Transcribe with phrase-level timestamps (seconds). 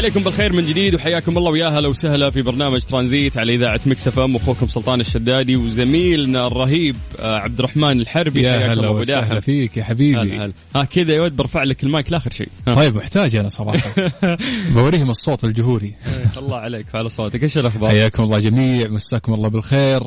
[0.00, 4.08] عليكم بالخير من جديد وحياكم الله ويا هلا وسهلا في برنامج ترانزيت على إذاعة Mix
[4.08, 4.36] FM.
[4.36, 8.42] أخوكم سلطان الشدادي وزميلنا الرهيب آه، عبد الرحمن الحربي.
[8.42, 9.40] يا هلا وسهلا.
[9.40, 10.18] فيك يا حبيبي.
[10.18, 10.52] هلا هلا.
[10.76, 12.48] ها كذا يا ود برفع لك المايك لآخر شيء.
[12.74, 13.94] طيب محتاج أنا صراحة.
[14.74, 15.94] بوريهم الصوت الجهوري.
[16.36, 17.42] الله عليك وعلى صوتك.
[17.42, 20.02] إيش الأخبار؟ حياكم الله جميع مساكم الله بالخير.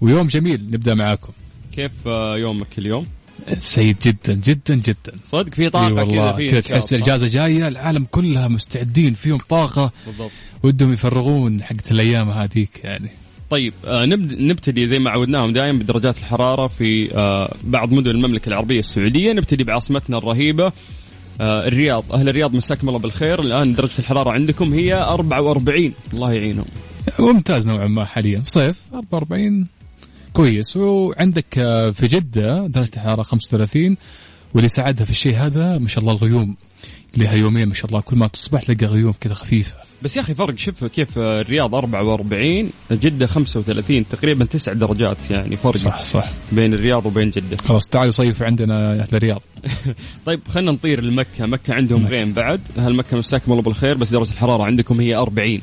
[0.00, 1.32] ويوم جميل نبدأ معاكم.
[1.72, 3.06] كيف آه، يومك اليوم؟
[3.58, 5.18] سعيد جدا جدا جدا.
[5.24, 9.92] صدق في طاقة كذا فيه كذا تحس؟ الإجازة جاية العالم كلها مستعدين فيهم طاقة.
[10.06, 10.30] بالضبط.
[10.62, 13.08] ودهم يفرغون حقت الأيام هذيك يعني.
[13.50, 18.78] طيب آه نبتدي زي ما عودناهم دائما بدرجات الحرارة في آه بعض مدن المملكة العربية
[18.78, 19.32] السعودية.
[19.32, 20.72] نبتدي بعاصمتنا الرهيبة
[21.40, 22.04] آه الرياض.
[22.12, 23.40] أهل الرياض مساكم الله بالخير.
[23.40, 26.66] الآن درجة الحرارة عندكم هي 44 الله يعينهم.
[27.20, 28.42] ممتاز نوعا ما حاليا.
[28.44, 29.66] صيف 44
[30.32, 30.76] كويس.
[30.76, 33.96] وعندك آه، في جدة درجة الحرارة 35
[34.54, 36.56] واللي ساعدها في الشيء هذا ما شاء الله الغيوم
[37.16, 39.74] لها يومين ما شاء الله كل ما تصبح تلقى غيوم كذا خفيفة.
[40.02, 45.56] بس يا أخي فرق شوف كيف آه، الرياض 44 جدة 35 تقريبا 9 درجات يعني
[45.56, 46.30] فرق صح صح.
[46.52, 47.56] بين الرياض وبين جدة.
[47.68, 49.42] خلاص تعالوا صيف عندنا أهل الرياض.
[50.26, 51.46] طيب خلينا نطير لمكة.
[51.46, 52.10] مكة عندهم مكة.
[52.10, 52.60] غيم بعد.
[52.78, 55.60] أهل مكة مساكم الله بالخير؟ بس درجة الحرارة عندكم هي 40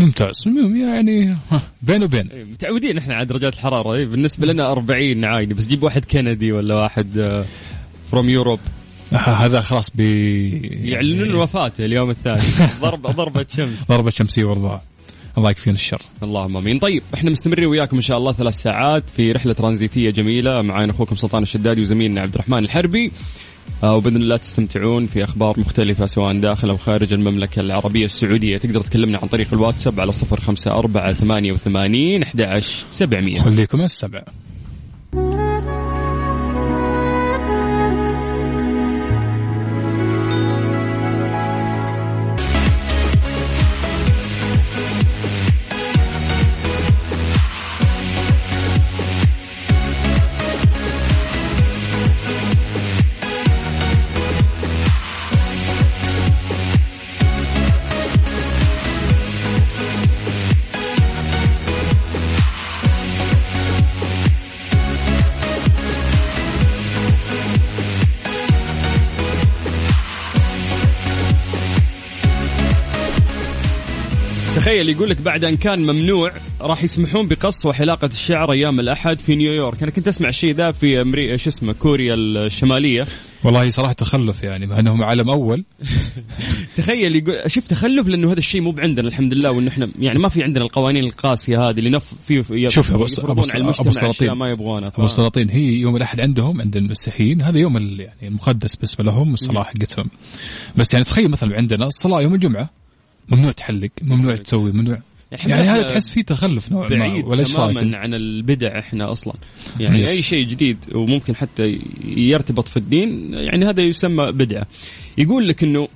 [0.00, 0.48] ممتاز.
[0.74, 1.36] يعني
[1.82, 2.28] بين وبين.
[2.30, 3.94] إيه، متعودين إحنا على درجات الحرارة.
[3.94, 7.44] إيه، بالنسبة لنا 40 عادي بس جيب واحد كندي ولا واحد
[8.10, 8.60] فروم يوروب
[9.12, 10.50] آه، هذا خلاص بي
[10.90, 12.42] يعلنون وفاته اليوم الثاني.
[12.82, 13.88] ضرب ضربة شمس.
[13.88, 14.80] ضربة شمسية والله
[15.38, 16.02] الله يكفينا الشر.
[16.22, 16.78] اللهم آمين.
[16.78, 21.16] طيب إحنا مستمرين وياكم إن شاء الله ثلاث ساعات في رحلة ترانزيتية جميلة معانا أخوكم
[21.16, 23.06] سلطان الشدادي وزميلنا عبد الرحمن الحربي.
[23.06, 23.10] آه،
[23.84, 28.58] وبإذن الله تستمتعون في أخبار مختلفة سواء داخل أو خارج المملكة العربية السعودية.
[28.58, 34.22] تقدر تكلمنا عن طريق الواتساب على 054 88 11 700 خليكم السبع.
[74.72, 79.34] تخيل يقول لك بعد أن كان ممنوع راح يسمحون بقص وحلاقة الشعر أيام الأحد في
[79.36, 79.82] نيويورك.
[79.82, 83.06] أنا كنت أسمع الشيء ذا في أمريكا شو اسمه كوريا الشمالية.
[83.44, 85.64] والله صراحة تخلف يعني مع إنهم عالم أول.
[86.76, 90.28] تخيل يقول شوف تخلف لأنه هذا الشيء مو بعندنا الحمد لله وإنه إحنا يعني ما
[90.28, 94.32] في عندنا القوانين القاسية هذه اللي نف في في- شوف المجتمع أبو السلاطين.
[94.32, 98.76] ما يبغونها ف- ابو السلاطين هي يوم الأحد عندهم عند المسيحيين هذا يوم يعني المقدس
[98.76, 100.10] بالنسبة لهم الصلاة حقتهم.
[100.76, 102.81] بس يعني تخيل مثلا عندنا الصلاه يوم الجمعة
[103.28, 104.98] ممنوع تحلق ممنوع تسوي ممنوع
[105.46, 109.34] يعني هذا تحس فيه تخلف نوعا ما ولا إيش رأيك؟ تماما عن البدع إحنا أصلا
[109.80, 110.10] يعني يس.
[110.10, 114.66] أي شيء جديد وممكن حتى يرتبط في الدين يعني هذا يسمى بدعة
[115.18, 115.88] يقول لك إنه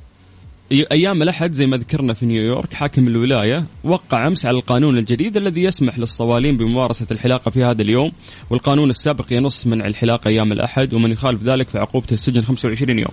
[0.73, 5.63] أيام الأحد زي ما ذكرنا في نيويورك حاكم الولاية وقع أمس على القانون الجديد الذي
[5.63, 8.13] يسمح للصوالين بممارسة الحلاقة في هذا اليوم
[8.51, 13.11] والقانون السابق ينص منع الحلاقه أيام الأحد ومن يخالف ذلك فعقوبته السجن 25 يوم.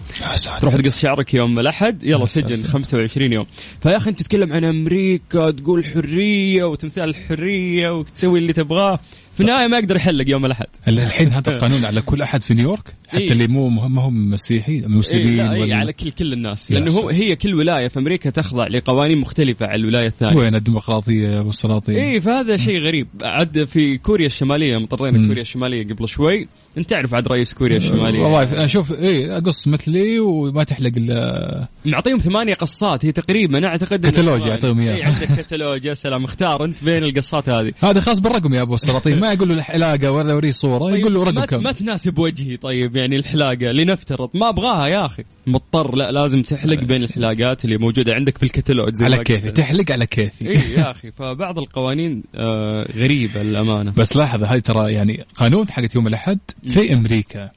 [0.62, 2.66] تروح تقص شعرك يوم الأحد يلا سجن بس.
[2.66, 3.46] 25 يوم
[3.82, 9.00] فيا أخي أنت تتكلم عن أمريكا تقول حرية وتمثال الحريه وتسوي اللي تبغاه
[9.34, 12.94] في النهاية ما يقدر يحلق يوم الأحد الحين هذا القانون على كل أحد في نيويورك
[13.08, 13.32] حتى إيه.
[13.32, 17.10] اللي مو ما هم مسيحيين إيه مسلمين إيه ولا على كل كل الناس لأنه هو.
[17.10, 22.22] هي كل ولاية في أمريكا تخضع لقوانين مختلفة عن الولاية الثانية وين الديمقراطية والسلاطين اي
[22.22, 25.28] فهذا شيء غريب عد في كوريا الشمالية مطرينا مم.
[25.28, 26.48] كوريا الشمالية قبل شوي
[26.78, 31.68] انت تعرف عاد رئيس كوريا الشمالية والله أنا أشوف إيه أقص مثلي وما تحلق الا
[31.86, 34.48] معطيهم ثمانية قصات هي تقريبا أعتقد كتالوج.
[34.48, 34.96] يعطيهم إياه.
[34.96, 38.76] اي عندك كتالوج يا سلام اختار أنت بين القصات هذه هذا خاص بالرقم يا أبو
[38.76, 42.18] السلاطين ما يقول له الحلاقة ولا وريه صورة يقول له رقم ما, كم ما تناسب
[42.20, 47.66] وجهي طيب يعني الحلاقة لنفترض ما أبغاها يا أخي مضطر لا لازم تحلق بين الحلاقات
[47.66, 49.52] اللي موجودة عندك في الكتالوج زي على كيفي.
[49.52, 54.94] تحلق على كيفي اي يا أخي فبعض القوانين آه غريبة للأمانة بس لاحظ هاي ترى
[54.94, 57.52] يعني قانون حقت يوم الأحد في أمريكا.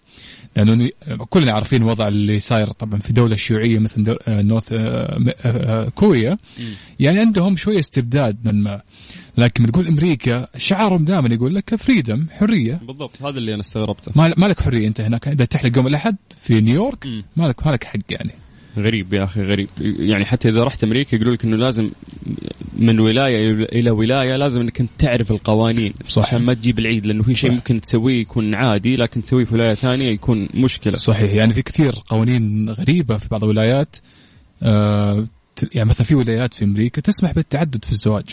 [0.56, 0.90] لأنه
[1.28, 5.88] كلنا عارفين الوضع اللي صاير طبعا في دولة شيوعية مثل دول آه، نورث آه، آه،
[5.88, 6.38] كوريا.
[7.00, 8.80] يعني عندهم شوية استبداد من ما.
[9.38, 12.74] لكن بتقول أمريكا شعارهم دائما يقول لك فريدم حرية.
[12.74, 14.12] بالضبط هذا اللي أنا استغربته.
[14.14, 15.28] ما لك حرية أنت هناك.
[15.28, 17.06] إذا تحلق يوم الأحد في نيويورك.
[17.36, 18.45] ما لك ما لك حق يعني.
[18.78, 21.90] غريب يا أخي غريب يعني حتى إذا رحت أمريكا يقولوا لك إنه لازم
[22.78, 26.34] من ولاية إلى ولاية لازم إنك أنت تعرف القوانين صح.
[26.34, 27.50] ما تجيب العيد لأنه في شيء.
[27.50, 31.94] ممكن تسويه يكون عادي لكن تسويه في ولاية ثانية يكون مشكلة صحيح يعني في كثير
[32.08, 33.96] قوانين غريبة في بعض الولايات
[34.62, 35.26] آه
[35.75, 38.25] يعني مثلا في ولايات في أمريكا تسمح بالتعدد في الزواج.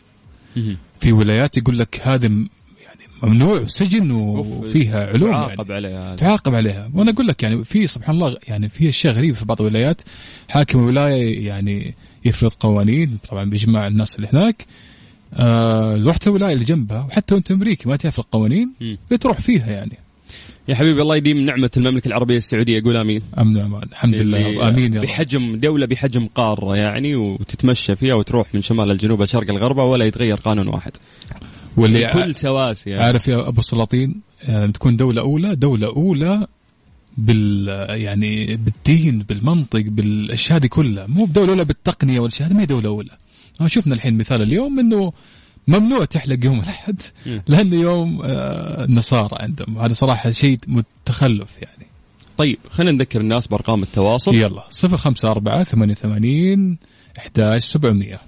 [1.00, 2.30] في ولايات يقول لك هذا
[3.24, 5.56] ممنوع أوف، وفيها علوم يعني.
[5.56, 6.16] تعاقب عليها.
[6.16, 6.92] تعاقب عليها.
[6.94, 10.02] وأنا أقول لك يعني في سبحان الله يعني في أشياء غريبة في بعض الولايات.
[10.50, 11.94] حاكم ولايه يعني
[12.26, 14.66] يفرض قوانين طبعا بيجمع الناس اللي هناك.
[15.34, 18.72] آه رحت الولايه اللي جنبها وحتى وأنت أمريكي ما تعرف القوانين.
[19.12, 19.98] بتروح فيها يعني.
[20.68, 22.84] يا حبيبي الله يديم نعمة المملكة العربية السعودية.
[22.84, 23.22] قول آمين.
[23.40, 23.84] أمن وأمان.
[23.84, 24.68] الحمد لله.
[24.68, 29.78] آمين يا بحجم دولة بحجم قارة يعني وتتمشى فيها وتروح من شمال الجنوب الشرق الغرب
[29.78, 30.92] ولا يتغير قانون واحد.
[31.78, 33.04] واللي الكل سواسي يعني.
[33.04, 36.48] عارف يا أبو السلاطين آه، تكون دولة أولى دولة أولى
[37.18, 37.68] بال
[38.02, 41.08] يعني بالدين بالمنطق بالأشياء هذه كلها.
[41.08, 43.12] مو بدولة أولى بالتقنية والأشياء هذه ما هي دولة أولى.
[43.62, 45.14] آه، شفنا الحين مثال اليوم إنه
[45.68, 47.02] ممنوع تحلق يوم الأحد.
[47.48, 49.78] لأنه يوم آه، النصارى عندهم.
[49.78, 51.88] هذا صراحة شيء متخلف يعني.
[52.38, 54.36] طيب خلينا نذكر الناس بأرقام التواصل.
[54.36, 56.78] يلا 054 88
[57.18, 58.20] 11 700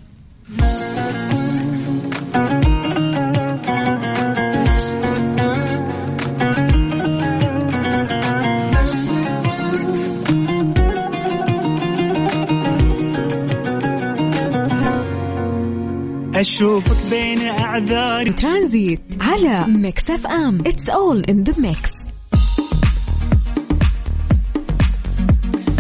[16.46, 18.30] أشوفك بين أعذاري.
[18.30, 20.58] ترانزيت على ميكس اف ام.
[20.68, 21.90] It's all in the mix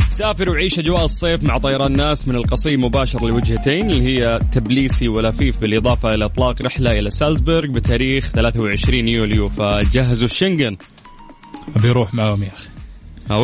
[0.10, 5.60] سافر وعيش أجواء الصيف مع طيران ناس من القصيم مباشر لوجهتين اللي هي تبليسي ولفيف
[5.60, 9.50] بالإضافة إلى إطلاق رحلة إلى سالزبورغ بتاريخ 23 يوليو.
[9.50, 10.78] فجهزوا الشنغن
[11.76, 12.70] أبي أروح معاهم يا أخي.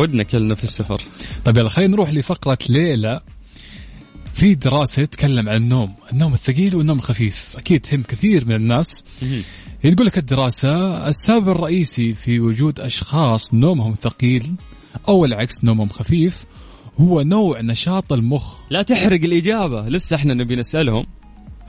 [0.00, 1.00] ودنا كلنا في السفر.
[1.44, 3.20] طيب يلا خلينا نروح لفقرة ليلى.
[4.42, 9.04] في دراسة تتكلم عن النوم النوم الثقيل والنوم الخفيف أكيد تهم كثير من الناس.
[9.82, 14.54] هي تقول لك الدراسة السبب الرئيسي في وجود أشخاص نومهم ثقيل
[15.08, 16.44] أو العكس نومهم خفيف
[17.00, 18.56] هو نوع نشاط المخ.
[18.70, 21.06] لا تحرق الإجابة لسه إحنا نبي نسألهم.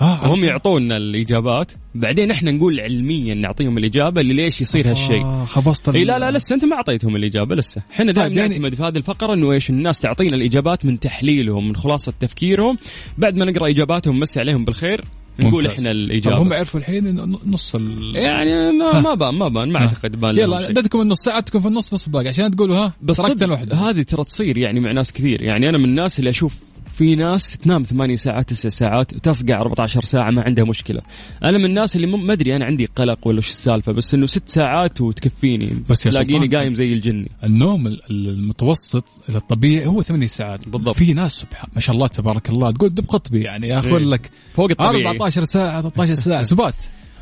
[0.02, 1.72] آه وهم يعطونا الإجابات.
[1.96, 5.24] بعدين إحنا نقول علميا نعطيهم الإجابة اللي ليش يصير هالشيء.
[5.24, 7.82] آه خبصت إي لا لا لسه أنت ما أعطيتهم الإجابة لسه.
[7.92, 11.68] إحنا دائما طيب، يعني- نعتمد في هذه الفقرة إنه إيش الناس تعطينا الإجابات من تحليلهم
[11.68, 12.78] من خلاصة تفكيرهم.
[13.18, 15.02] بعد ما نقرأ إجاباتهم نمسي عليهم بالخير
[15.44, 15.68] نقول.
[15.68, 16.38] إحنا الإجابة.
[16.42, 17.16] هم يعرفوا الحين
[17.46, 18.16] نص ال...
[18.16, 19.80] يعني ما ما بان ما بان ما.
[19.80, 20.70] أعتقد بان يلا.
[20.70, 24.24] اديتكم النص ساعة تكون في النص نص باقي عشان تقولوا ها بس تركت هذه ترى
[24.24, 25.42] تصير يعني مع ناس كثير.
[25.42, 26.54] يعني أنا من الناس اللي أشوف
[26.94, 31.02] في ناس تنام ثمانية ساعات تسع ساعات تصقع 14 ساعة ما عندها مشكلة
[31.44, 34.50] أنا من الناس اللي ما أدري أنا عندي قلق ولا شو السالفة بس إنه ست
[34.50, 36.48] ساعات وتكفيني بس تلاقيني.
[36.48, 40.96] قايم زي الجني النوم ال- ال- المتوسط الطبيعي هو ثمانية ساعات بالضبط.
[40.96, 43.98] في ناس سبحان ما شاء الله تبارك الله تقول دب قطبي يعني ياخذ إيه.
[44.06, 46.76] لك فوق الطبيعي 14 ساعة 13 ساعة سبات.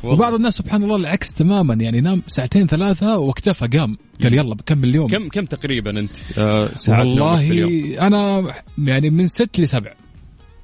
[0.04, 3.94] وبعض الناس سبحان الله العكس تماما يعني نام ساعتين ثلاثة واكتفى قام.
[4.22, 9.60] قال يلا بكمل اليوم؟ كم كم تقريبا أنت؟ آه ساعات والله أنا يعني من ست
[9.60, 9.92] لسبع.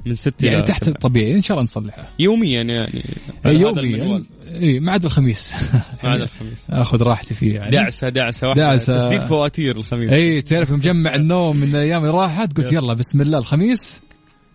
[0.06, 0.92] من ست يعني تحت سبع.
[0.92, 2.08] الطبيعي إن شاء الله نصلحها.
[2.18, 3.02] يوميا يعني
[3.44, 4.22] هذا يوميا.
[4.60, 5.52] إي ما عدا الخميس.
[6.04, 6.66] ما عدا الخميس.
[6.70, 7.70] آخذ راحتي فيه يعني.
[7.70, 8.62] دعسة دعسة واحدة.
[8.62, 8.96] دعسة.
[8.96, 10.10] تسديد فواتير الخميس.
[10.10, 12.94] إي تعرف مجمع النوم من الأيام اللي راحت قلت يلا.
[12.94, 14.00] بسم الله الخميس.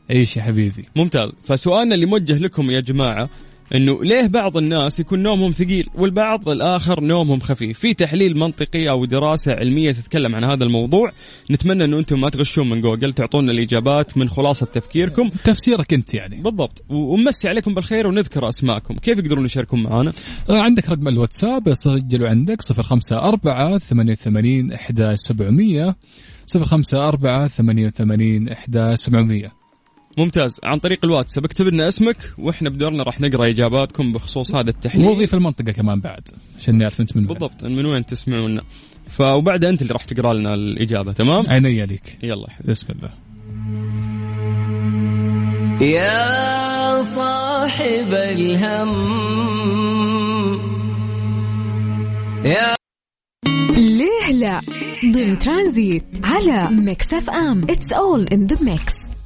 [0.10, 1.32] عيش يا حبيبي؟ ممتاز.
[1.44, 3.30] فسؤالنا اللي موجه لكم يا جماعة
[3.76, 9.06] إنه ليه بعض الناس يكون نومهم ثقيل والبعض الآخر نومهم خفيف؟ في تحليل منطقي أو
[9.06, 11.12] دراسة علمية تتكلم عن هذا الموضوع.
[11.52, 15.30] نتمنى إنه أنتم ما تغشون من جوجل تعطونا الإجابات من خلاصة تفكيركم.
[15.44, 16.42] تفسيرك أنت يعني.
[16.42, 16.84] بالضبط.
[16.90, 18.94] و- ونمسي عليكم بالخير ونذكر أسماءكم.
[18.96, 20.14] كيف يقدرون يشاركون معنا
[20.50, 25.96] آه، عندك رقم الواتساب سجلوا عندك 054 88 11700
[26.56, 29.63] 054 88 11700
[30.18, 30.60] ممتاز.
[30.64, 35.08] عن طريق الواتساب اكتب لنا اسمك وإحنا بدورنا راح نقرأ إجاباتكم بخصوص هذا التحليل.
[35.08, 36.28] وضيف المنطقة كمان بعد
[36.58, 37.34] عشان نعرف أنت من وين.
[37.34, 37.64] بالضبط.
[37.64, 38.64] من وين تسمعونا.
[39.12, 42.50] فوبعد أنت اللي راح تقرأ لنا الإجابة تمام؟ عيني ليك يلا.
[42.50, 42.72] حبيبي.
[42.72, 43.14] بسم الله.
[45.82, 48.90] يا صاحب الهم.
[52.46, 52.76] يا
[53.76, 54.62] ليه لا؟
[55.06, 57.62] ضمن ترانزيت على ميكس اف ام.
[57.64, 59.23] It's all in the mix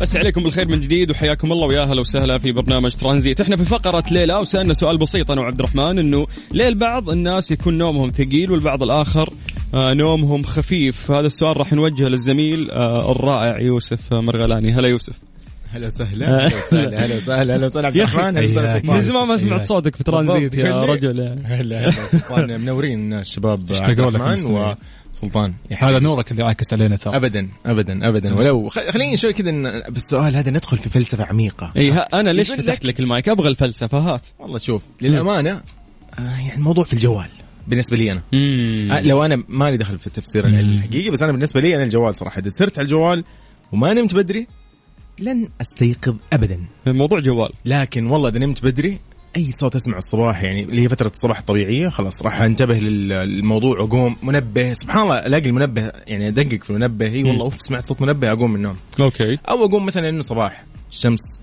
[0.00, 3.40] مسى عليكم بالخير من جديد وحياكم الله ويا هلا وسهلا في برنامج ترانزيت.
[3.40, 7.78] إحنا في فقرة ليلى وسالنا سؤال بسيط أنا وعبد الرحمن إنه ليه البعض الناس يكون
[7.78, 9.32] نومهم ثقيل والبعض الآخر
[9.74, 11.10] آه نومهم خفيف.
[11.10, 14.72] هذا السؤال راح نوجهه للزميل آه الرائع يوسف مرغلاني.
[14.72, 15.27] هلا يوسف.
[15.72, 18.84] هلا وسهلا هلا وسهلا هلا وسهلا هلا وسهلا عبد الرحمن هلا وسهلا حياك.
[18.84, 20.54] من سلطان زمان ما سمعت صوتك في ترانزيت.
[20.54, 20.84] يا.
[20.84, 24.76] رجل هلا هلا سلطان منورين الشباب عبد اشتاقوا لك الرحمن المستمعين.
[25.14, 25.98] وسلطان يا هذا.
[25.98, 29.50] نورك اللي عاكس علينا ترى ابدا ابدا ابدا ولو خليني شوي كذا
[29.88, 34.26] بالسؤال هذا ندخل في فلسفة عميقة إي أنا ليش فتحت لك- المايك أبغى الفلسفة هات
[34.38, 35.62] والله شوف للأمانة آه
[36.38, 37.28] يعني الموضوع في الجوال
[37.68, 38.88] بالنسبة لي أنا مم.
[38.92, 42.14] أه، لو أنا مالي دخل في التفسير العلمي الحقيقي بس أنا بالنسبة لي أنا الجوال
[42.16, 43.24] صراحة إذا سرت على الجوال
[43.72, 44.46] وما نمت بدري
[45.20, 46.60] لن أستيقظ ابدا.
[46.86, 47.50] الموضوع جوال.
[47.64, 48.98] لكن والله إذا نمت بدري
[49.36, 53.78] أي صوت أسمعه الصباح يعني اللي هي فترة الصباح الطبيعية خلاص راح أنتبه لل- للموضوع
[53.80, 54.72] واقوم منبه.
[54.72, 57.06] سبحان الله ألاقي المنبه يعني أدقق في المنبه.
[57.06, 58.76] إي والله أوف سمعت صوت منبه أقوم من النوم.
[59.00, 59.38] أوكي.
[59.48, 61.42] أو أقوم مثلا إنه صباح الشمس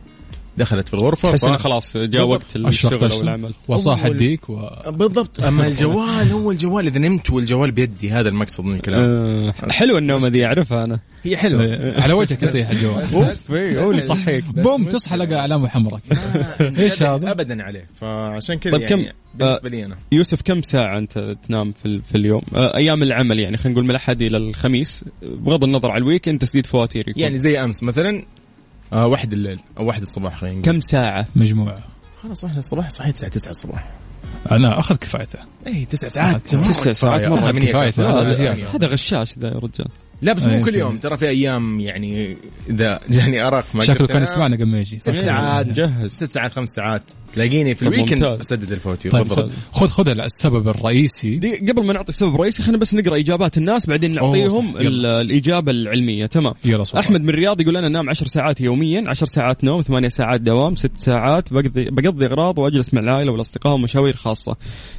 [0.58, 2.24] دخلت في الغرفة تحس خلاص جاء.
[2.28, 3.54] وقت الشغل أو العمل.
[3.68, 4.70] وصاح الديك و...
[4.88, 5.44] بالضبط.
[5.44, 6.88] أما الجوال هو الجوال.
[6.88, 9.02] إذا نمت والجوال بيدي هذا المقصد من الكلام.
[9.02, 9.54] آه.
[9.72, 11.00] حلو النومه دي أعرفها أنا.
[11.24, 11.94] هي حلوة.
[12.02, 12.96] على وجهك يطيح الجوال.
[13.14, 16.00] أوف هو اللي يصحيك بوم تصحى لقى اعلام حمراء
[16.80, 17.88] إيش هذا؟ ابدا عليه.
[18.02, 19.98] فعشان كذا طيب يعني كم- بالنسبة لي أنا.
[20.12, 23.84] يوسف كم ساعة أنت تنام في, ال- في اليوم؟ آه، أيام العمل يعني خلينا نقول
[23.84, 25.06] من الأحد إلى الخميس.
[25.22, 27.24] بغض النظر على ال weekend تسديد فواتير يكون.
[27.24, 28.26] يعني زي أمس مثلا
[28.94, 30.74] آه واحد الليل أو واحد الصباح خلينا نقول.
[30.74, 31.84] كم ساعة؟ مجموعه
[32.24, 33.92] خلاص إحنا الصباح صحيت الساعة 9 الصباح.
[34.52, 35.40] أنا أخذ كفايته.
[35.68, 36.42] اي تسع ساعات.
[36.42, 37.22] تسع ساعات.
[37.22, 38.30] ثمانية كفايته.
[38.30, 38.68] كفاية.
[38.76, 39.88] هذا غشاش ذا يا رجال.
[40.22, 40.76] لا بس مو كل.
[40.76, 40.98] يوم.
[40.98, 42.38] ترى في أيام يعني
[42.70, 45.00] إذا جاني أرق ما شكله كان يسمعنا قبل ما يجي.
[45.00, 45.68] ست ساعات.
[45.68, 46.12] جهز.
[46.12, 47.12] ست ساعات خمس ساعات.
[47.36, 48.24] تلاقيني في ال weekend.
[48.26, 49.52] بسدد الفواتير طيب بالضبط.
[49.72, 51.36] خذ خذ خذ السبب الرئيسي.
[51.36, 54.78] دي قبل ما نعطي السبب الرئيسي خلينا بس نقرأ إجابات الناس بعدين نعطيهم.
[54.78, 56.26] ال- الإجابة العلمية.
[56.26, 56.54] تمام.
[56.66, 56.84] يلا.
[57.00, 60.76] أحمد من الرياض يقول أنا انام 10 ساعات يوميا 10 ساعات نوم 8 ساعات دوام
[60.76, 64.56] 6 ساعات بقضي بقضي أغراض وأجلس مع العائلة والأصدقاء ومشاوير خاصة.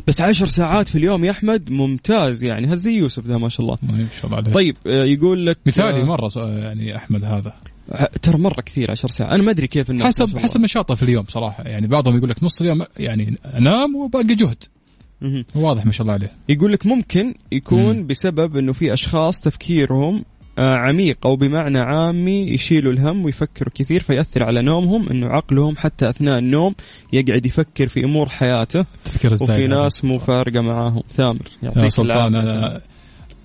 [0.06, 3.60] بس 10 ساعات في اليوم يا أحمد ممتاز يعني هذا زي يوسف ذا ما شاء
[3.60, 3.78] الله.
[3.82, 7.52] ما شاء الله عليه طيب آه، يقول لك مثالي آه، مرة يعني أحمد هذا.
[8.22, 10.38] ترى مرة كثير 10 ساعات أنا ما أدري كيف الناس حسب.
[10.38, 14.64] حسب نشاطه في اليوم صراحة يعني بعضهم يقول لك نص اليوم يعني انام وباقي جهد.
[15.54, 18.06] واضح ما شاء الله عليه يقول لك ممكن يكون مم.
[18.06, 20.24] بسبب إنه في أشخاص تفكيرهم
[20.58, 26.10] آه، عميق أو بمعنى عامي يشيلوا الهم ويفكروا كثير فيأثر على نومهم إنه عقلهم حتى
[26.10, 26.74] أثناء النوم
[27.12, 29.82] يقعد يفكر في أمور حياته التفكير الزايد وفي.
[29.82, 32.66] ناس مو فارقة معاهم ثامر يا يعطيك سلطان العافية.
[32.66, 32.80] أنا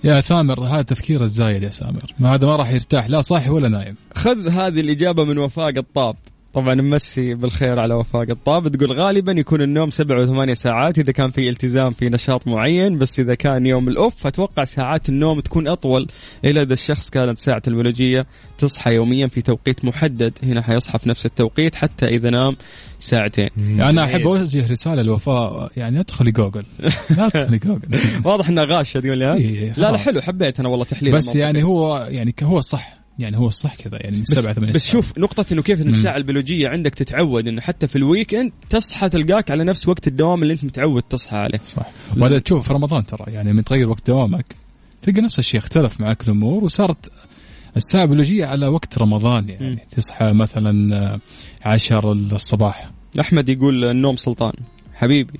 [0.04, 2.14] يا ثامر هذا تفكير الزايد يا سامر.
[2.20, 3.96] ما هذا ما راح يرتاح لا صاحي ولا نايم.
[4.16, 6.16] خذ هذه الإجابة من وفاء الطاب.
[6.54, 8.68] طبعا نمسي بالخير على وفاء الطاب.
[8.68, 13.20] تقول غالبا يكون النوم سبع وثمانية ساعات إذا كان في التزام في نشاط معين بس
[13.20, 16.08] إذا كان يوم الأوف فتوقع ساعات النوم تكون أطول.
[16.46, 18.26] الا إذا الشخص كانت ساعته البيولوجية
[18.58, 20.34] تصحى يوميا في توقيت محدد.
[20.44, 22.56] هنا حيصحى في نفس التوقيت حتى إذا نام
[23.00, 23.50] ساعتين.
[23.58, 26.64] يعني أنا أحب اوجه رسالة لوفاء يعني تدخلي جوجل.
[27.10, 28.00] لا تدخلي جوجل.
[28.26, 29.98] واضح انها غاشه تقول لي ها؟ إيه، لا لا.
[29.98, 31.42] حلو حبيت أنا والله تحليل بس الموضوع.
[31.42, 34.88] يعني هو يعني هو الصح يعني هو الصح كذا يعني من بس, سبعة ثمانية بس.
[34.88, 39.10] شوف نقطة إنه كيف إن الساعة البيولوجية عندك تتعود إنه حتى في ال weekend تصحى
[39.10, 41.60] تلقاك على نفس وقت الدوام اللي أنت متعود تصحى عليه.
[41.66, 41.86] صح
[42.18, 44.56] وهذا تشوف في رمضان ترى يعني من تغير وقت دوامك
[45.02, 47.12] تلقى نفس الشيء اختلف معك الأمور وصارت
[47.78, 49.80] الساعة البيولوجية على وقت رمضان يعني مم.
[49.96, 51.20] تصحى مثلا
[51.66, 54.54] عشر الصباح أحمد يقول النوم سلطان
[54.94, 55.40] حبيبي.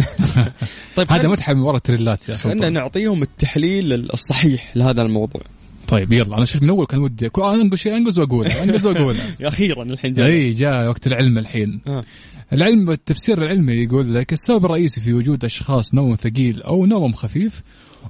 [0.96, 5.42] طيب هذا متحف من ورا التريلات يا سلطان نعطيهم التحليل الصحيح لهذا الموضوع.
[5.90, 9.82] طيب يلا أنا شوف من أول كان ودي انقز شيء انقز واقوله انقز واقوله أخيرا
[9.82, 10.26] الحين جاء.
[10.26, 12.04] إي جاء وقت العلم الحين آه.
[12.52, 17.62] العلم التفسير العلمي يقول لك السبب الرئيسي في وجود أشخاص نوم ثقيل أو نوم خفيف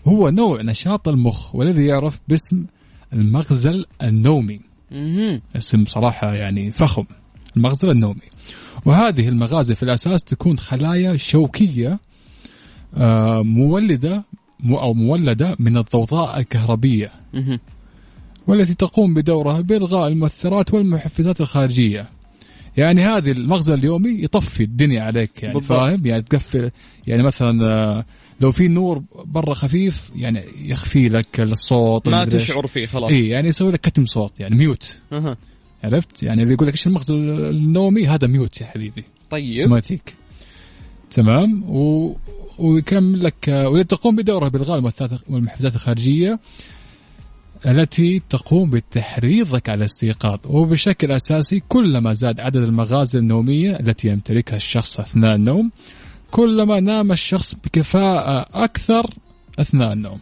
[0.06, 2.66] هو نوع نشاط المخ والذي يعرف باسم
[3.12, 4.60] المغزل النومي.
[5.56, 7.04] اسم صراحة يعني فخم
[7.56, 8.20] المغزل النومي
[8.84, 11.98] وهذه المغازل في الأساس تكون خلايا شوكية
[12.96, 14.24] آه، مولدة مو-
[14.68, 17.12] أو مولدة من الضوضاء الكهربية.
[18.46, 22.08] والتي تقوم بدورها بإلغاء المؤثرات والمحفزات الخارجية
[22.76, 25.78] يعني هذه المغزى اليومي يطفي الدنيا عليك يعني بالضبط.
[25.78, 26.70] فاهم يعني تقفل
[27.06, 28.04] يعني مثلا آه،
[28.40, 32.24] لو في نور برا خفيف يعني يخفي لك الصوت ما.
[32.24, 33.10] تشعر فيه خلاص.
[33.10, 35.36] اي يعني يسوي لك كتم صوت يعني ميوت أها.
[35.84, 40.14] عرفت يعني اللي يقول لك إيش المغزى النومي هذا ميوت يا حبيبي طيب اوتوماتيك
[41.10, 42.16] تمام و...
[42.60, 44.92] ويكمل لك والتي تقوم بدورها بالغاء
[45.28, 46.40] والمحفزات الخارجية
[47.66, 50.38] التي تقوم بتحريضك على الاستيقاظ.
[50.44, 55.70] وبشكل أساسي كلما زاد عدد المغازل النومية التي يمتلكها الشخص أثناء النوم
[56.30, 59.10] كلما نام الشخص بكفاءة أكثر
[59.58, 60.18] أثناء النوم.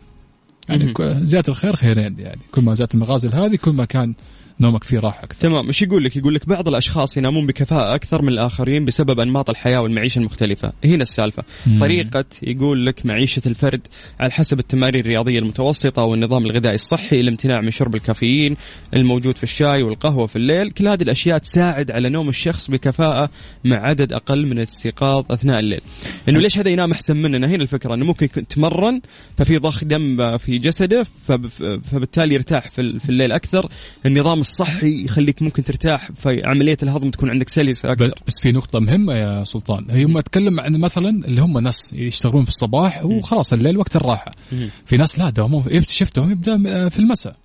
[0.68, 2.40] يعني زيادة الخير خيرين يعني.
[2.52, 4.14] كل ما زادت المغازل هذه كل ما كان
[4.60, 8.22] نومك فيه راحة أكثر تمام إيش يقول لك؟ يقول لك بعض الأشخاص ينامون بكفاءة أكثر
[8.22, 11.80] من الآخرين بسبب أنماط الحياة والمعيشة المختلفة، هنا السالفة، مم.
[11.80, 13.86] طريقة يقول لك معيشة الفرد
[14.20, 18.56] على حسب التمارين الرياضية المتوسطة والنظام الغذائي الصحي، الامتناع من شرب الكافيين
[18.94, 23.30] الموجود في الشاي والقهوة في الليل، كل هذه الأشياء تساعد على نوم الشخص بكفاءة
[23.64, 25.80] مع عدد أقل من الاستيقاظ أثناء الليل.
[26.28, 29.00] إنه ليش هذا ينام أحسن مننا؟ هنا الفكرة إنه ممكن يكون تمرن
[29.36, 31.46] ففي ضخ دم في جسده فب-
[31.92, 33.68] فبالتالي يرتاح في الليل أكثر،
[34.06, 38.14] النظام الصحي يخليك ممكن ترتاح فعملية الهضم تكون عندك سلسة أكثر.
[38.26, 39.86] بس في نقطة مهمة يا سلطان.
[39.90, 44.34] هي ما أتكلم عن مثلا اللي هم ناس يشتغلون في الصباح وخلاص الليل وقت الراحة.
[44.52, 44.70] مم.
[44.86, 47.36] في ناس لا دوامهم شفتهم يبدأ في المساء.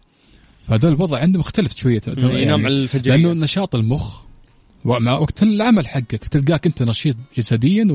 [0.67, 2.01] فهذا الوضع عنده مختلف شوية.
[2.17, 3.15] ينام على الفجرية.
[3.15, 4.23] لأنه نشاط المخ
[4.85, 7.87] ومع وقت العمل حقك تلقاك أنت نشيط جسديا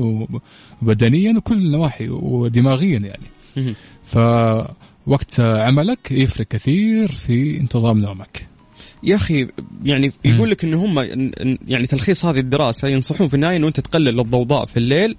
[0.81, 3.75] وبدنيا وكل النواحي ودماغيا يعني.
[4.03, 8.47] فوقت عملك يفرق كثير في انتظام نومك.
[9.03, 9.47] يا أخي
[9.83, 10.99] يعني يقول لك إن هم
[11.67, 15.15] يعني تلخيص هذه الدراسة ينصحون في النهاية إنه أنت تقلل الضوضاء في الليل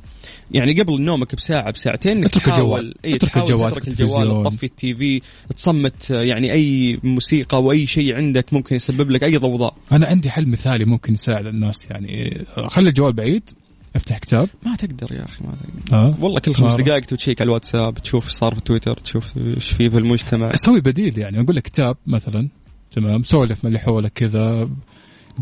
[0.51, 2.95] يعني قبل نومك بساعة بساعتين إنك اترك الجوال.
[3.05, 4.23] إيه، اترك الجوال، التلفزيون.
[4.23, 5.21] الجوال تطفي التي في
[5.57, 10.49] تصمت يعني أي موسيقى واي شيء عندك ممكن يسبب لك أي ضوضاء أنا عندي حل
[10.49, 13.51] مثالي ممكن يساعد الناس يعني خلي الجوال بعيد
[13.97, 16.75] أفتح كتاب ما تقدر يا أخي ما تقدر آه والله كل خمس.
[16.75, 21.19] دقائق تشيك على الواتساب تشوف صار في تويتر تشوف إيش في في المجتمع أسوي بديل
[21.19, 22.49] يعني أقول لك كتاب مثلا
[22.90, 24.68] تمام؟ سولف من اللي حولك كذا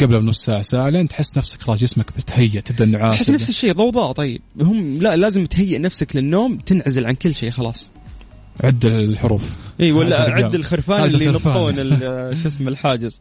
[0.01, 3.73] قبل بنص ساعة ساعة لين تحس نفسك خلاص جسمك بتهيأ تبدأ النعاس احس نفس الشيء
[3.73, 4.41] ضوضاء طيب.
[4.63, 7.91] هم لا لازم تهيئ نفسك للنوم تنعزل عن كل شيء خلاص.
[8.65, 9.57] عد الحروف.
[9.81, 10.45] إي ولا الرجال.
[10.45, 11.25] عد الخرفان اللي.
[11.25, 13.21] ينطون ال- شو اسمه الحاجز.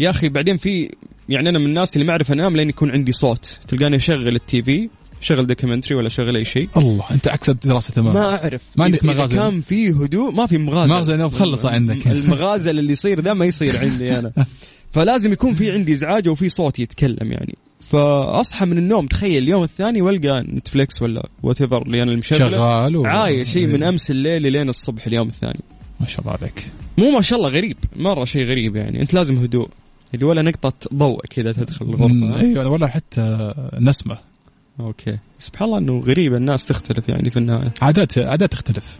[0.00, 0.90] يا أخي بعدين في
[1.28, 3.58] يعني أنا من الناس اللي ما أعرف أنام لين يكون عندي صوت.
[3.68, 4.88] تلقاني أشغل ال TV.
[5.22, 8.62] شغل documentary ولا شغل أي شيء؟ الله أنت عكس الدراسه تماما ما أعرف.
[8.76, 10.94] ما عندك مغازل؟ كان في هدوء ما في مغازل.
[10.94, 12.06] مغزل نوم خلص عندك.
[12.12, 14.32] المغازل اللي يصير ذا ما يصير عندي أنا.
[14.92, 17.54] فلازم يكون في عندي إزعاج وفي صوت يتكلم يعني.
[17.90, 22.48] فأصحى من النوم تخيل اليوم الثاني والقى نتفليكس ولا whatever اللي أنا المشغلة.
[22.48, 23.06] شغال و...
[23.06, 23.88] عايش شيء من إيه.
[23.88, 25.60] أمس الليل لين الصبح اليوم الثاني.
[26.00, 26.66] ما شاء الله عليك.
[26.98, 29.02] مو ما شاء الله غريب مرة شيء غريب يعني.
[29.02, 29.68] أنت لازم هدوء.
[30.14, 32.40] اللي ولا نقطة ضوء كذا تدخل مم، الغرفة.
[32.40, 34.31] أيوه ولا حتى نسمة.
[34.80, 35.18] أوكي.
[35.38, 37.72] سبحان الله إنه غريب الناس تختلف يعني في النهاية.
[37.82, 38.98] عادات عادات تختلف.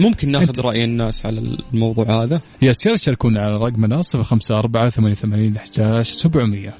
[0.00, 2.40] ممكن ناخذ أنت- رأي الناس على الموضوع هذا.
[2.62, 6.74] يا سير شاركونا على رقمنا 054 88 11 700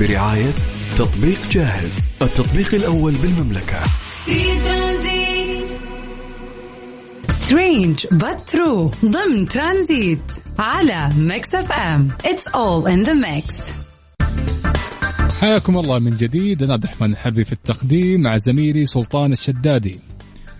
[0.00, 0.52] برعاية
[0.98, 3.80] تطبيق جاهز التطبيق الأول بالمملكة.
[7.28, 13.54] Strange but true ضمن ترانزيت على ميكس اف ام It's all in the mix
[15.40, 20.00] حياكم الله من جديد أنا عبد الرحمن الحربي في التقديم مع زميلي سلطان الشدادي.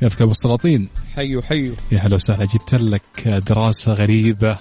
[0.01, 0.89] كيفك أبو السلاطين.
[1.17, 1.75] حيو حيو.
[1.93, 4.59] يا هلا وسهلا جبت لك دراسة غريبة.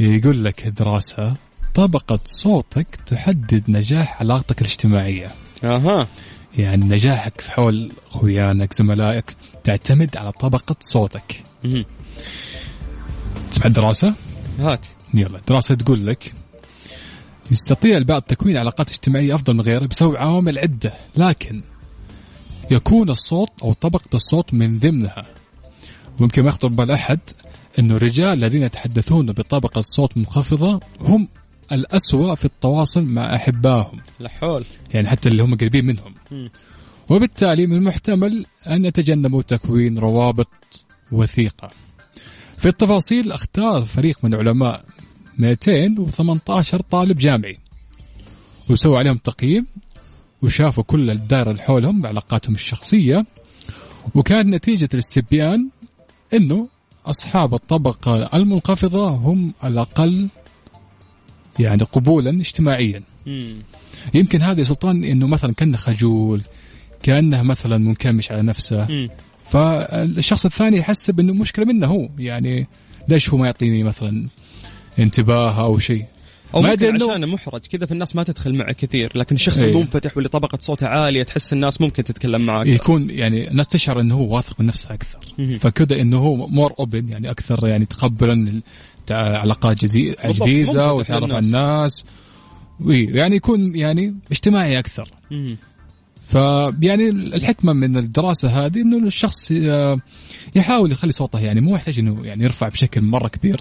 [0.00, 1.36] يقول لك دراسة
[1.74, 5.30] طبقة صوتك تحدد نجاح علاقتك الاجتماعية.
[5.64, 6.08] أها.
[6.58, 11.42] يعني نجاحك في حول اخوانك زملائك تعتمد على طبقة صوتك.
[13.50, 14.14] تسمع الدراسة؟
[14.58, 14.86] هات.
[15.14, 16.34] يلا دراسة تقول لك
[17.50, 21.60] يستطيع البعض تكوين علاقات اجتماعية أفضل من غيره بسبب عوامل عدة لكن
[22.70, 25.26] يكون الصوت أو طبقة الصوت من ضمنها.
[26.20, 27.18] ويمكن ما يخطر بال أحد
[27.78, 31.28] أنه الرجال الذين يتحدثون بطبقة صوت منخفضة هم
[31.72, 34.00] الأسوأ في التواصل مع أحبائهم.
[34.20, 34.64] لحول.
[34.94, 36.14] يعني حتى اللي هم قريبين منهم.
[37.10, 40.48] وبالتالي من المحتمل أن يتجنبوا تكوين روابط
[41.12, 41.70] وثيقة.
[42.58, 44.84] في التفاصيل أختار فريق من علماء
[45.38, 47.56] 218 طالب جامعي.
[48.70, 49.66] وسووا عليهم تقييم
[50.42, 53.26] وشافوا كل الدائرة اللي حولهم بعلاقاتهم الشخصية.
[54.14, 55.68] وكان نتيجة الاستبيان
[56.34, 56.68] إنه
[57.06, 60.28] أصحاب الطبقة المنخفضة هم الأقل
[61.60, 63.62] يعني قبولا اجتماعيا مم.
[64.14, 66.40] يمكن هذا يا سلطان إنه مثلا كأنه خجول
[67.02, 69.08] كأنه مثلا منكمش على نفسه مم.
[69.44, 72.66] فالشخص الثاني يحسب إنه مشكلة منه هو يعني
[73.08, 74.28] ليش هو ما يعطيني مثلا
[74.98, 76.04] انتباه أو شيء
[76.54, 79.70] أو ما ممكن عشان محرج كذا في الناس ما تدخل معه كثير لكن الشخص إيه.
[79.70, 84.14] المنفتح واللي طبقه صوته عالية تحس الناس ممكن تتكلم معك يكون يعني الناس تشعر إنه
[84.14, 85.18] هو واثق من نفسه أكثر.
[85.58, 88.60] فكذا إنه هو more open يعني أكثر يعني تقبلا
[89.12, 91.38] علاقات جديدة وتعرف على.
[91.38, 92.04] الناس
[92.86, 95.56] يعني يكون يعني اجتماعي أكثر مم.
[96.28, 99.98] فيعني الحكمة من الدراسة هذه إنه الشخص آه،
[100.56, 103.60] يحاول يخلي صوته يعني مو يحتاج إنه يعني يرفع بشكل مرة كبير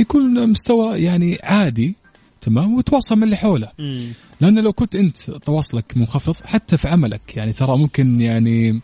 [0.00, 1.94] يكون مستوى يعني عادي
[2.40, 4.12] تمام وتواصل من اللي حوله مم.
[4.40, 8.80] لأن لو كنت أنت تواصلك منخفض حتى في عملك يعني ترى ممكن يعني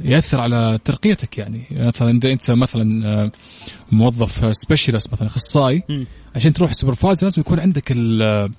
[0.00, 1.62] يأثر على ترقيتك يعني.
[1.70, 3.32] مثلا إذا أنت مثلا آه،
[3.92, 5.82] موظف specialist مثلا أخصائي.
[6.36, 8.50] عشان تروح supervisor لازم يكون عندك ال-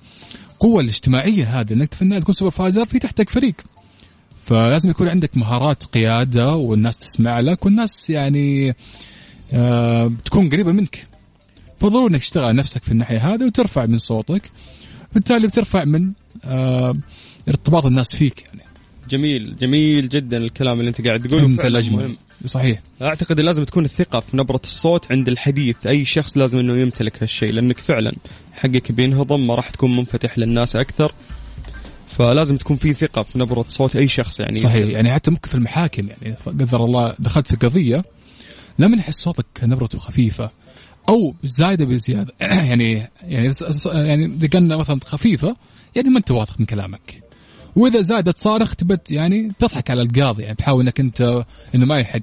[0.50, 3.54] القوه الاجتماعية هذه إنك في النهايه تكون supervisor في تحتك فريق.
[4.44, 8.74] فلازم يكون عندك مهارات قيادة والناس تسمع لك والناس يعني
[9.52, 11.06] آه تكون قريبة منك.
[11.80, 14.50] فضروري إنك تشتغل نفسك في الناحية هذه وترفع من صوتك.
[15.14, 16.12] بالتالي بترفع من
[16.44, 16.96] آه
[17.48, 18.62] ارتباط الناس فيك يعني.
[19.10, 21.46] جميل جميل جدا الكلام اللي أنت قاعد تقوله.
[21.46, 22.16] انت الأجمل.
[22.44, 22.80] صحيح.
[23.02, 25.86] أعتقد لازم تكون الثقه في نبرة الصوت عند الحديث.
[25.86, 28.12] أي شخص لازم إنه يمتلك هالشيء لأنك فعلا
[28.52, 31.12] حقك بينهضم ما راح تكون منفتح للناس أكثر.
[32.08, 34.54] فلازم تكون في ثقة في نبرة صوت أي شخص يعني.
[34.54, 34.88] صحيح.
[34.88, 38.02] يعني حتى ممكن في المحاكم يعني قدر الله دخلت في قضية
[38.78, 40.50] لما يحس صوتك نبرته خفيفة
[41.08, 42.34] أو زايدة بزيادة.
[42.40, 43.50] يعني يعني
[43.86, 45.56] يعني إذا كان مثلا خفيفة
[45.96, 47.29] يعني ما أنت واثق من كلامك.
[47.76, 52.20] وإذا زادت صارخ تبت يعني تضحك على القاضي يعني تحاول إنك انت إنه ما يحق.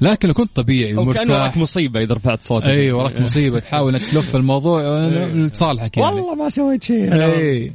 [0.00, 2.66] لكن لو كنت طبيعي كان وراك ومرتاح مصيبة إذا رفعت صوتك.
[2.66, 6.14] أي وراك مصيبة تحاول إنك تلف الموضوع لصالحك يعني.
[6.14, 7.14] والله ما سويت شيء.
[7.14, 7.72] اي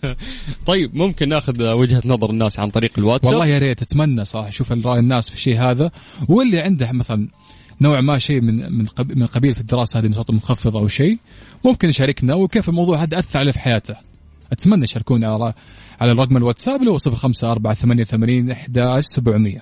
[0.66, 3.32] طيب ممكن ناخذ وجهة نظر الناس عن طريق الواتساب.
[3.32, 5.90] والله يا ريت أتمنى صراحة أشوف رأي الناس في الشيء هذا.
[6.28, 7.28] واللي عنده مثلا
[7.80, 11.18] نوع ما شيء من من من قبيل في الدراسة هذه صوت منخفض أو شيء
[11.64, 13.96] ممكن يشاركنا وكيف الموضوع هذا أثر عليه في حياته.
[14.52, 15.54] أتمنى يشاركونا
[16.02, 19.58] على الرقم الواتساب اللي هو 05488 11700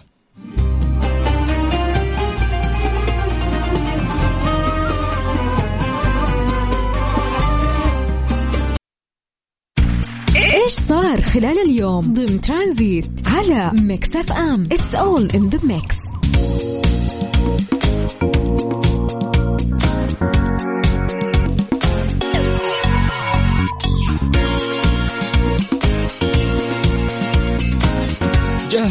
[10.36, 15.96] إيش صار خلال اليوم ضمن ترانزيت على ميكس أف أم؟ It's all in ذا ميكس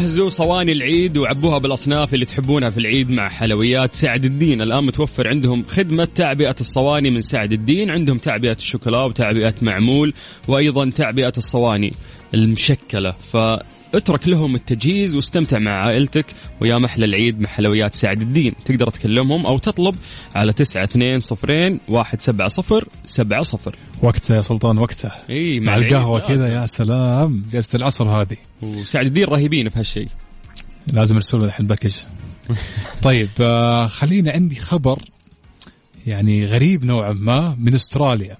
[0.00, 4.62] جهزوا صواني العيد وعبوها بالأصناف اللي تحبونها في العيد مع حلويات سعد الدين.
[4.62, 7.90] الآن متوفر عندهم خدمة تعبئة الصواني من سعد الدين.
[7.90, 10.14] عندهم تعبئة الشوكولا وتعبئة معمول
[10.48, 11.92] وأيضا تعبئة الصواني
[12.34, 13.12] المشكلة.
[13.12, 16.26] فاترك لهم التجهيز واستمتع مع عائلتك
[16.60, 18.54] ويا محلى العيد مع حلويات سعد الدين.
[18.64, 19.94] تقدر تكلمهم أو تطلب
[20.34, 23.42] على 920 170 70
[24.02, 25.10] وقته يا سلطان وقته.
[25.30, 26.20] إي مع العيد القهوه.
[26.20, 27.44] كذا يا سلام.
[27.52, 28.36] جلسة العصر هذه.
[28.62, 30.08] وسعد الدين رهيبين في هالشيء
[30.92, 31.94] لازم ارسل الحين باكج.
[33.02, 35.02] طيب آه خلينا عندي خبر
[36.06, 38.36] يعني غريب نوعا ما من استراليا.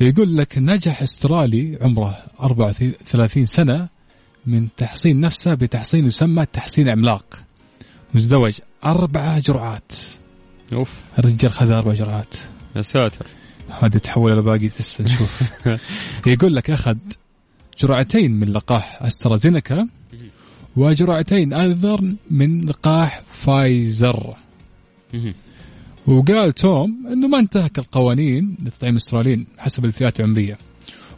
[0.00, 3.88] يقول لك نجح استرالي عمره 34 سنة
[4.46, 7.38] من تحصين نفسه بتحصين يسمى تحصين عملاق.
[8.14, 9.92] مزدوج أربعة جرعات.
[10.72, 10.94] أوف.
[11.18, 12.34] الرجال خذ أربع جرعات.
[12.76, 13.26] يا ساتر.
[13.70, 15.42] هذه تحول إلى باقي لسه نشوف
[16.26, 16.96] يقول لك أخذ
[17.78, 19.88] جرعتين من لقاح أسترازينيكا
[20.76, 24.36] وجرعتين أيضا من لقاح فايزر.
[26.06, 30.58] وقال توم إنه ما انتهك القوانين لتطعيم الاستراليين حسب الفئات العمرية.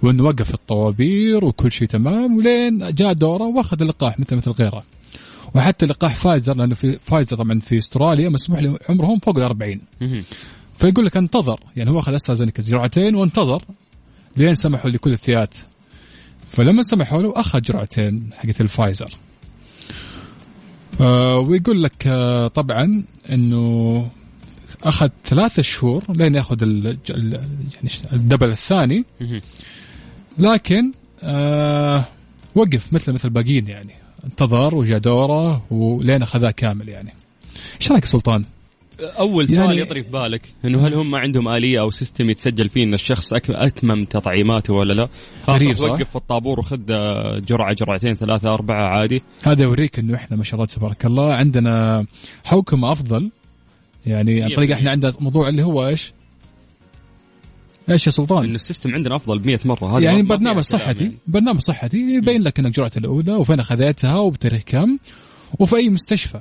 [0.03, 4.85] وإنه وقف الطوابير وكل شيء تمام ولين جاء دوره وأخذ اللقاح مثل مثل غيره.
[5.55, 9.81] وحتى لقاح فايزر لأنه في فايزر طبعا في أستراليا مسموح لهم عمرهم فوق ال 40
[10.01, 10.23] مهم.
[10.79, 11.61] فيقول لك انتظر.
[11.77, 13.65] يعني هو أخذ استرازينيكا جرعتين وانتظر
[14.37, 15.55] لين سمحوا لكل الفئات
[16.53, 19.15] فلما سمحوا له أخذ جرعتين حقت الفايزر.
[21.01, 24.11] آه ويقول لك آه طبعا إنه
[24.83, 26.99] أخذ ثلاثة شهور لين يأخذ يعني
[28.13, 29.05] ال double الثاني.
[30.39, 30.93] لكن
[31.25, 32.05] آه
[32.55, 33.93] وقف مثل مثل الباقيين يعني.
[34.25, 37.15] انتظر وجاء دوره ولين أخذها كامل يعني.
[37.81, 38.45] إيش رأيك سلطان؟
[39.01, 42.85] أول سؤال يعني- يطري في بالك إنه هل هم عندهم آلية أو system يتسجل فيه
[42.85, 45.09] إن الشخص أتمم تطعيماته ولا لا؟
[45.47, 49.99] خلاص غريب، صح؟ وقف في الطابور وخذ آه، جرعة جرعتين ثلاثة أربعة عادي هذا يوريك
[49.99, 52.07] إنه إحنا ما شاء الله تبارك الله عندنا
[52.45, 53.31] حوكمة أفضل
[54.07, 54.71] يعني عن طريق.
[54.73, 56.13] إحنا عندنا موضوع اللي هو إيش؟
[57.91, 60.61] إيش يا إنه سلطان؟ السيستم عندنا أفضل ب 100 مرة هذا يعني ما- ما برنامج
[60.63, 61.17] صحتي يعني.
[61.27, 64.99] برنامج صحتي يبين لك إنك جرعة الأولى وفين أخذتها وبتاريخ كم
[65.59, 66.41] وفي أي مستشفى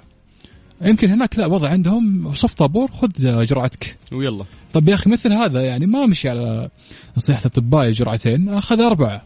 [0.81, 3.09] يمكن هناك لا وضع عندهم صف طابور خذ
[3.45, 3.97] جرعتك.
[4.11, 4.45] ويلا.
[4.73, 6.69] طب يا أخي مثل هذا يعني ما مشي على
[7.17, 9.25] نصيحة الأطباء جرعتين أخذ أربعة.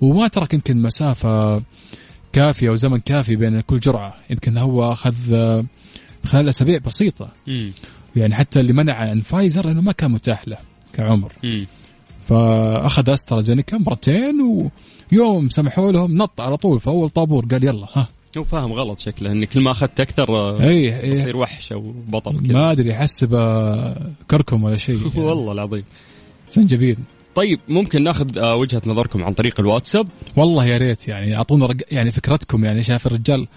[0.00, 1.62] وما ترك يمكن مسافة
[2.32, 4.14] كافية وزمن كافي بين كل جرعة.
[4.30, 5.14] يمكن هو أخذ
[6.24, 7.26] خلال أسابيع بسيطة.
[7.46, 7.72] مم.
[8.16, 10.58] يعني حتى اللي منع عن فايزر لأنه ما كان متاح له
[10.92, 11.32] كعمر.
[11.42, 11.66] مم.
[12.28, 14.70] فأخذ أسترازينيكا مرتين
[15.12, 18.08] ويوم سمحوا لهم نط على طول في أول طابور قال يلا ها.
[18.38, 21.12] هو فاهم غلط شكله انك كل ما أخذت أكثر آه، اي إيه.
[21.12, 22.52] تصير وحش أو بطل كذا.
[22.52, 24.96] ما أدري يحسب آه، كركم ولا شيء.
[24.96, 25.20] يعني.
[25.28, 25.84] والله العظيم.
[26.50, 26.96] زنجبيل
[27.34, 31.76] طيب ممكن ناخذ آه، وجهة نظركم عن طريق الواتساب؟ والله يا ريت يعني أعطونا رق...
[31.90, 33.48] يعني فكرتكم يعني شايف الرجال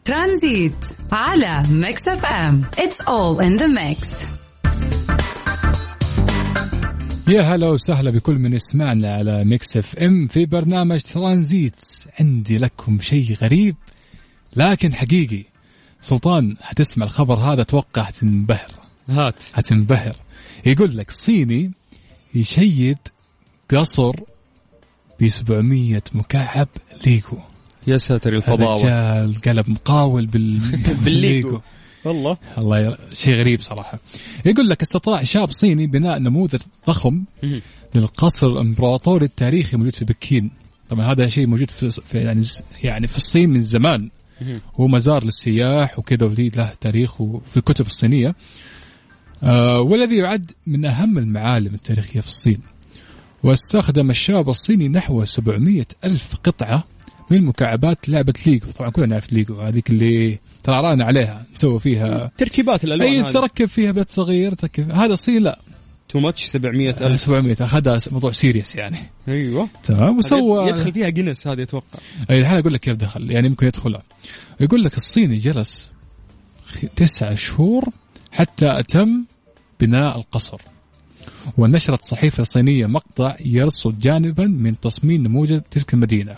[0.04, 0.74] ترانزيت
[1.12, 2.62] على Mix FM.
[2.78, 4.08] It's all in the mix
[7.30, 11.80] يا هلا وسهلا بكل من يسمعنا على Mix FM في برنامج ترانزيت.
[12.20, 13.76] عندي لكم شيء غريب
[14.56, 15.44] لكن حقيقي.
[16.00, 18.70] سلطان حتسمع الخبر هذا أتوقع حتنبهر.
[19.08, 19.34] هات.
[19.52, 20.16] حتنبهر.
[20.66, 21.70] يقول لك صيني
[22.34, 22.98] يشيد
[23.70, 24.16] قصر
[25.20, 26.68] ب 700 مكعب
[27.06, 27.38] ليجو
[27.86, 28.82] يا ساتر الفضاوة.
[28.82, 30.60] الرجال قلب مقاول بال...
[31.04, 31.60] بالليجو
[32.04, 32.36] والله.
[32.58, 32.96] الله ي...
[33.14, 33.98] شيء غريب صراحة.
[34.46, 37.24] يقول لك استطاع شاب صيني بناء نموذج ضخم.
[37.94, 40.50] للقصر الإمبراطوري التاريخي موجود في بكين.
[40.90, 42.42] طبعا هذا شيء موجود في, في يعني
[42.82, 44.10] يعني في الصين من زمان.
[44.80, 48.34] هو مزار للسياح وكذا وليه له تاريخ وفي الكتب الصينية.
[49.42, 52.60] آه والذي يعد من أهم المعالم التاريخية في الصين.
[53.42, 56.84] واستخدم الشاب الصيني نحو 700 ألف قطعة
[57.30, 58.66] من مكعبات لعبة ليجو.
[58.70, 62.32] طبعا كلنا نعرف ليجو هذيك اللي ترى رانا عليها نسوي فيها.
[62.38, 63.32] تركيبات الألوان أي.
[63.32, 64.90] تركب فيها بيت صغير تركب.
[64.90, 65.58] هذا الصين لا.
[66.08, 67.20] too much 700 ألف.
[67.20, 68.98] 700 أخذها موضوع serious يعني.
[69.28, 69.68] أيوه.
[69.82, 71.98] تمام وسوى يدخل فيها جنس هذه أتوقع.
[72.30, 73.30] أي الحين أقول لك كيف دخل.
[73.30, 73.98] يعني ممكن يدخل.
[74.60, 75.90] يقول لك الصيني جلس
[76.96, 77.88] تسعة شهور
[78.32, 79.24] حتى أتم
[79.80, 80.60] بناء القصر.
[81.58, 86.36] ونشرت صحيفة صينية مقطع يرصد جانبا من تصميم نموذج تلك المدينة.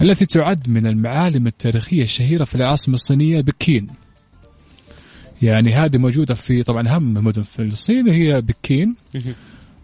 [0.00, 3.88] التي تعد من المعالم التاريخية الشهيرة في العاصمة الصينية بكين
[5.42, 8.96] يعني هذه موجودة في طبعا أهم المدن في الصين هي بكين.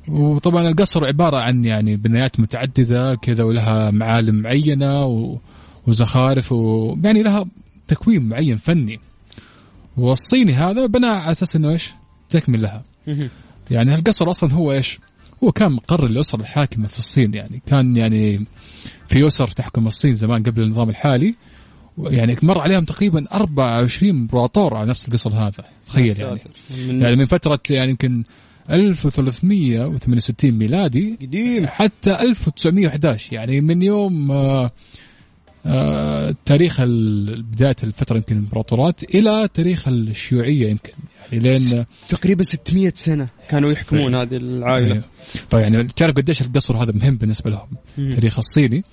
[0.08, 5.38] وطبعا القصر عبارة عن يعني بنايات متعددة كذا ولها معالم معينة و...
[5.86, 6.96] وزخارف و...
[7.04, 7.46] يعني لها
[7.86, 9.00] تكوين معين فني
[9.96, 11.94] والصيني هذا بنى على أساس إنه إيش؟
[12.28, 12.82] تكمل لها.
[13.70, 14.98] يعني القصر أصلا هو إيش؟
[15.44, 17.62] هو كان مقر الاسر الحاكمه في الصين يعني.
[17.66, 18.46] كان يعني
[19.08, 21.34] في اسر تحكم الصين زمان قبل النظام الحالي.
[21.98, 25.64] يعني مر عليهم تقريبا 24 امبراطور على نفس القصر هذا.
[25.86, 26.40] تخيل يعني.
[26.86, 28.24] من يعني من فترة يعني يمكن
[28.70, 31.66] 1368 ميلادي قديم.
[31.66, 34.72] حتى 1911 يعني من يوم آه
[35.66, 40.92] آه تاريخ بداية الفترة يمكن الامبراطورات إلى تاريخ الشيوعية يمكن.
[41.32, 45.02] يعني لين تقريبا 600 سنة كانوا يحكمون هذه العائلة.
[45.50, 47.68] فيعني تعرف قديش القصر هذا مهم بالنسبة لهم.
[47.98, 48.84] التاريخ الصيني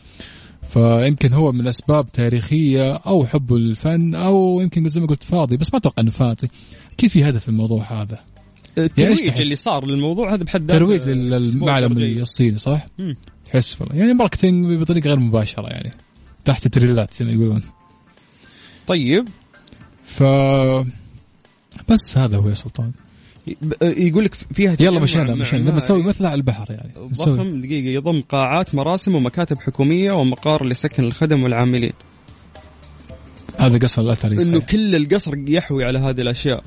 [0.70, 5.74] فيمكن هو من أسباب تاريخية أو حب الفن أو يمكن زي ما قلت فاضي بس
[5.74, 6.50] ما أتوقع إنه فاضي
[6.94, 8.20] أكيد في هدف الموضوع هذا
[8.78, 11.98] يعني الترويج؟ اللي صار للموضوع هذا بحد ذاته ترويج للمعلم.
[11.98, 12.88] الصيني صح؟
[13.46, 15.92] تحس والله يعني marketing بطريقة غير مباشرة يعني
[16.46, 17.62] تحت تريلات زي ما يقولون
[18.88, 19.28] طيب
[20.06, 20.24] ف
[21.90, 22.92] بس هذا هو يا سلطان.
[23.62, 25.62] ب- يقول لك فيها يلا مشينا مشينا.
[25.62, 26.92] نبي نسوي معماري مثل على البحر يعني.
[27.14, 31.94] ضخم دقيقة يضم قاعات مراسم ومكاتب حكومية ومقار لسكن الخدم والعاملين.
[33.58, 34.60] هذا قصر الاثري إنه.
[34.60, 36.64] كل القصر يحوي على هذه الأشياء.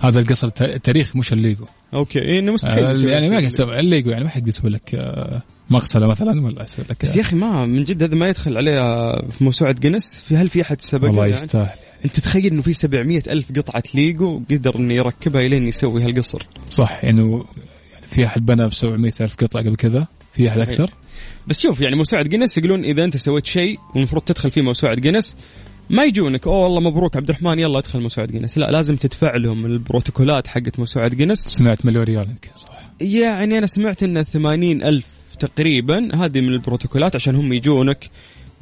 [0.00, 1.64] هذا القصر التاريخي مش الليجو.
[1.94, 4.10] okay إيه إنه مستحيل آه، يعني ما يسوي الليجو.
[4.10, 7.66] يعني ما حد يسوي لك آه، مغسلة مثلا ولا يسوي لك بس يا أخي ما
[7.66, 8.80] من جد هذا ما يدخل عليه
[9.16, 11.78] في موسوعة جينيس في هل في أحد سبق والله يعني؟ يستاهل.
[12.04, 16.46] أنت تخيل إنه في 700 ألف قطعة ليجو قدر إنه يركبها إلين يسوي هالقصر.
[16.70, 17.44] صح انه
[17.92, 20.58] يعني في أحد بنى ب 700 ألف قطعة قبل كذا؟ في أحد.
[20.60, 20.90] أكثر؟
[21.46, 25.36] بس شوف يعني موسوعة جينيس يقولون إذا أنت سويت شيء والمفروض تدخل فيه موسوعة جينيس
[25.90, 28.58] ما يجونك أوه والله مبروك عبد الرحمن يلا ادخل موسوعة جينيس.
[28.58, 31.38] لا لازم تدفع لهم البروتوكولات حقت موسوعة جينيس.
[31.38, 32.78] سمعت مليون ريال يمكن صح.
[33.00, 35.06] يعني أنا سمعت ان 80 ألف
[35.40, 38.10] تقريبا هذه من البروتوكولات عشان هم يجونك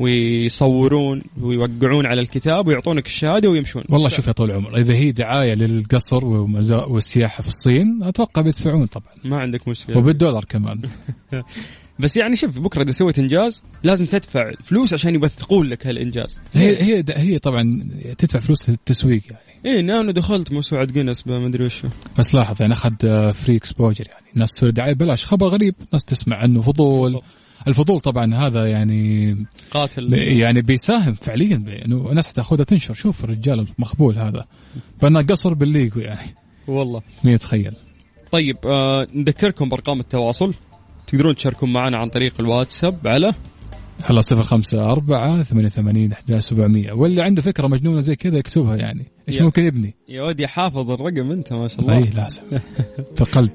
[0.00, 3.84] ويصورون ويوقعون على الكتاب ويعطونك الشهادة ويمشون.
[3.88, 9.12] والله شوف يا طول العمر إذا هي دعاية للقصر والسياحة في الصين أتوقع بيدفعون طبعا.
[9.24, 9.98] ما عندك مشكلة.
[9.98, 10.80] وبالدولار كمان.
[12.00, 16.40] بس يعني شوف بكرة إذا سويت إنجاز لازم تدفع فلوس عشان يوثقون لك هالإنجاز.
[16.54, 19.44] هي هي هي طبعا تدفع فلوس للتسويق يعني.
[19.66, 21.82] إيه إن أنا دخلت موسوعة جينيس ما أدري وش
[22.18, 22.92] بس لاحظ يعني أخذ
[23.33, 24.26] free exposure يعني.
[24.34, 27.20] الناس تسوي دعاية ببلاش خبر غريب ناس تسمع عنه فضول.
[27.68, 29.37] الفضول طبعا هذا يعني
[29.70, 30.14] قاتل.
[30.14, 32.94] يعني بيساهم فعليا بأنه الناس حتأخذها تنشر.
[32.94, 34.44] شوف الرجال مقبول هذا.
[35.03, 36.35] بنى قصر بالليجو يعني.
[36.68, 37.03] والله.
[37.25, 37.75] مين يتخيل.
[38.33, 40.55] طيب آه نذكركم بأرقام التواصل.
[41.07, 43.35] تقدرون تشاركون معنا عن طريق الواتساب على
[44.03, 46.92] هلا صفر خمسة أربعة ثمانية وثمانين أحد سبعمية.
[46.92, 49.07] واللي عنده فكرة مجنونة زي كذا يكتبها يعني.
[49.29, 49.42] إيش يا.
[49.42, 51.96] ممكن يبني؟ يا ودي حافظ الرقم أنت ما شاء الله.
[51.96, 52.42] أي لازم.
[53.16, 53.51] في القلب.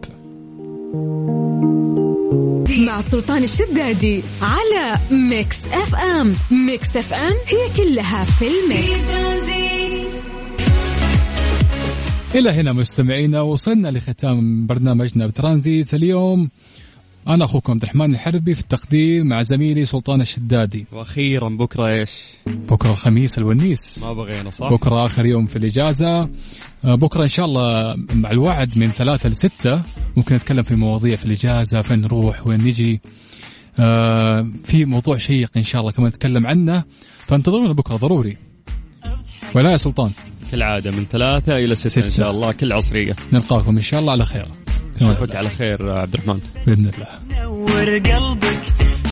[3.01, 6.35] سلطان الشدادي على Mix FM.
[6.51, 9.09] Mix FM هي كلها في ال mix.
[12.35, 16.49] إلى هنا مستمعينا وصلنا لختام برنامجنا بترانزيت اليوم.
[17.27, 20.85] أنا أخوكم عبد الرحمن الحربي في التقديم مع زميلي سلطان الشدادي.
[20.91, 22.11] وأخيرا بكرة إيش؟
[22.47, 24.03] بكرة الخميس الونيس.
[24.03, 26.29] ما بغينا صح؟ بكرة آخر يوم في الإجازة.
[26.85, 29.81] آه، بكرة إن شاء الله مع الوعد من ثلاثة لستة.
[30.17, 33.01] ممكن نتكلم في مواضيع في الإجازة فين نروح وين نجي.
[33.79, 36.83] آه، في موضوع شيق إن شاء الله كمان نتكلم عنه.
[37.27, 38.37] فانتظرونا بكرة ضروري.
[39.55, 40.11] ولا يا سلطان؟
[40.51, 42.11] كالعادة من ثلاثة إلى ستة, إن.
[42.11, 43.15] شاء الله كل عصرية.
[43.33, 44.47] نلقاكم إن شاء الله على خير.
[45.01, 46.39] نشوفك على خير عبد الرحمن.
[46.65, 47.43] بإذن الله.
[47.43, 48.74] نور قلبي